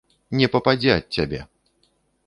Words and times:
Не 0.39 0.47
пападзе 0.55 0.91
ад 0.97 1.05
цябе! 1.19 1.45